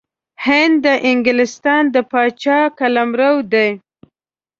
هند 0.45 0.75
د 0.85 0.87
انګلستان 1.09 1.83
د 1.93 1.95
پاچا 2.11 2.59
قلمرو 2.79 3.33
دی. 3.51 3.69